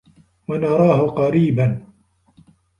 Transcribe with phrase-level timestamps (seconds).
[0.47, 1.85] وَنَراهُ قَريبًا